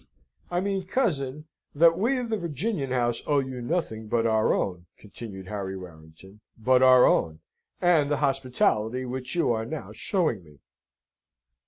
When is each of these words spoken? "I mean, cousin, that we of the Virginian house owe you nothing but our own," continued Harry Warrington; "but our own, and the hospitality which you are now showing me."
"I 0.49 0.61
mean, 0.61 0.87
cousin, 0.87 1.45
that 1.75 1.95
we 1.95 2.17
of 2.17 2.29
the 2.29 2.37
Virginian 2.37 2.89
house 2.89 3.21
owe 3.27 3.37
you 3.37 3.61
nothing 3.61 4.07
but 4.07 4.25
our 4.25 4.51
own," 4.51 4.87
continued 4.97 5.45
Harry 5.47 5.77
Warrington; 5.77 6.39
"but 6.57 6.81
our 6.81 7.05
own, 7.05 7.41
and 7.79 8.09
the 8.09 8.17
hospitality 8.17 9.05
which 9.05 9.35
you 9.35 9.51
are 9.51 9.63
now 9.63 9.91
showing 9.93 10.43
me." 10.43 10.57